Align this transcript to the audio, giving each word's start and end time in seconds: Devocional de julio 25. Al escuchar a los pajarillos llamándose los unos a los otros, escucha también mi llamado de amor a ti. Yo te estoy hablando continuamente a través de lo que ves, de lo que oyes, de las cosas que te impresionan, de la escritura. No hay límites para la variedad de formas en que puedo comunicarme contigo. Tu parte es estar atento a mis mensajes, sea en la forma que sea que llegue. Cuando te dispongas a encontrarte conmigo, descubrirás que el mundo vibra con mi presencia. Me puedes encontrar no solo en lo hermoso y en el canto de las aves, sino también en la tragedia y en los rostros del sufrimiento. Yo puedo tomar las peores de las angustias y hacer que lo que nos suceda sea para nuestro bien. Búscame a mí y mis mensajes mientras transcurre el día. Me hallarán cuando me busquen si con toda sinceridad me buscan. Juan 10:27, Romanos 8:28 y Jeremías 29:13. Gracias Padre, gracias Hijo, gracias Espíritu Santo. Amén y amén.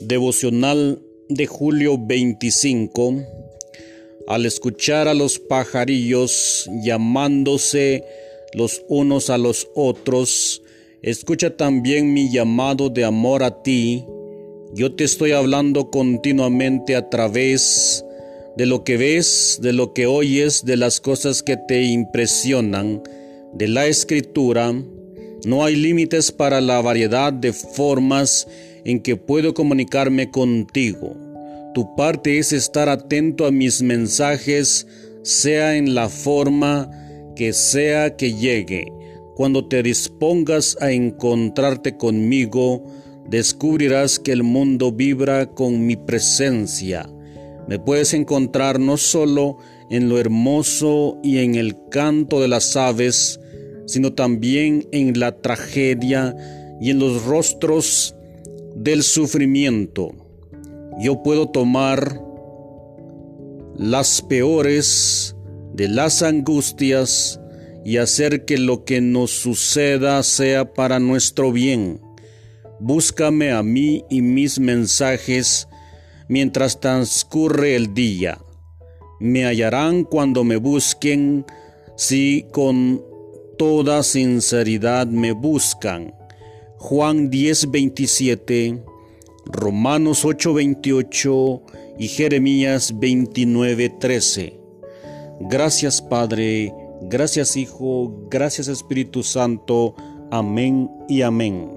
Devocional 0.00 1.00
de 1.30 1.46
julio 1.46 1.96
25. 1.98 3.14
Al 4.28 4.44
escuchar 4.44 5.08
a 5.08 5.14
los 5.14 5.38
pajarillos 5.38 6.68
llamándose 6.82 8.04
los 8.52 8.82
unos 8.88 9.30
a 9.30 9.38
los 9.38 9.68
otros, 9.74 10.62
escucha 11.00 11.56
también 11.56 12.12
mi 12.12 12.30
llamado 12.30 12.90
de 12.90 13.04
amor 13.04 13.42
a 13.42 13.62
ti. 13.62 14.04
Yo 14.74 14.94
te 14.94 15.04
estoy 15.04 15.32
hablando 15.32 15.90
continuamente 15.90 16.94
a 16.94 17.08
través 17.08 18.04
de 18.54 18.66
lo 18.66 18.84
que 18.84 18.98
ves, 18.98 19.60
de 19.62 19.72
lo 19.72 19.94
que 19.94 20.06
oyes, 20.06 20.66
de 20.66 20.76
las 20.76 21.00
cosas 21.00 21.42
que 21.42 21.56
te 21.56 21.84
impresionan, 21.84 23.02
de 23.54 23.66
la 23.66 23.86
escritura. 23.86 24.74
No 25.46 25.64
hay 25.64 25.74
límites 25.74 26.32
para 26.32 26.60
la 26.60 26.82
variedad 26.82 27.32
de 27.32 27.54
formas 27.54 28.46
en 28.86 29.00
que 29.00 29.16
puedo 29.16 29.52
comunicarme 29.52 30.30
contigo. 30.30 31.16
Tu 31.74 31.96
parte 31.96 32.38
es 32.38 32.52
estar 32.52 32.88
atento 32.88 33.44
a 33.44 33.50
mis 33.50 33.82
mensajes, 33.82 34.86
sea 35.22 35.76
en 35.76 35.96
la 35.96 36.08
forma 36.08 36.88
que 37.34 37.52
sea 37.52 38.16
que 38.16 38.34
llegue. 38.34 38.86
Cuando 39.34 39.66
te 39.66 39.82
dispongas 39.82 40.78
a 40.80 40.92
encontrarte 40.92 41.96
conmigo, 41.96 42.84
descubrirás 43.28 44.20
que 44.20 44.30
el 44.30 44.44
mundo 44.44 44.92
vibra 44.92 45.46
con 45.46 45.84
mi 45.84 45.96
presencia. 45.96 47.10
Me 47.66 47.80
puedes 47.80 48.14
encontrar 48.14 48.78
no 48.78 48.96
solo 48.98 49.58
en 49.90 50.08
lo 50.08 50.20
hermoso 50.20 51.18
y 51.24 51.38
en 51.38 51.56
el 51.56 51.76
canto 51.90 52.40
de 52.40 52.46
las 52.46 52.76
aves, 52.76 53.40
sino 53.86 54.12
también 54.12 54.86
en 54.92 55.18
la 55.18 55.32
tragedia 55.42 56.36
y 56.80 56.90
en 56.90 57.00
los 57.00 57.24
rostros 57.24 58.15
del 58.76 59.02
sufrimiento. 59.02 60.12
Yo 61.00 61.22
puedo 61.22 61.48
tomar 61.48 62.20
las 63.74 64.20
peores 64.22 65.34
de 65.72 65.88
las 65.88 66.22
angustias 66.22 67.40
y 67.84 67.96
hacer 67.96 68.44
que 68.44 68.58
lo 68.58 68.84
que 68.84 69.00
nos 69.00 69.30
suceda 69.30 70.22
sea 70.22 70.74
para 70.74 70.98
nuestro 70.98 71.52
bien. 71.52 72.00
Búscame 72.78 73.50
a 73.52 73.62
mí 73.62 74.04
y 74.10 74.20
mis 74.20 74.60
mensajes 74.60 75.68
mientras 76.28 76.78
transcurre 76.78 77.76
el 77.76 77.94
día. 77.94 78.38
Me 79.20 79.44
hallarán 79.44 80.04
cuando 80.04 80.44
me 80.44 80.56
busquen 80.56 81.46
si 81.96 82.46
con 82.52 83.02
toda 83.56 84.02
sinceridad 84.02 85.06
me 85.06 85.32
buscan. 85.32 86.12
Juan 86.88 87.30
10:27, 87.30 88.80
Romanos 89.44 90.24
8:28 90.24 91.62
y 91.98 92.06
Jeremías 92.06 92.94
29:13. 92.94 94.60
Gracias 95.40 96.00
Padre, 96.00 96.72
gracias 97.02 97.56
Hijo, 97.56 98.28
gracias 98.30 98.68
Espíritu 98.68 99.24
Santo. 99.24 99.96
Amén 100.30 100.88
y 101.08 101.22
amén. 101.22 101.72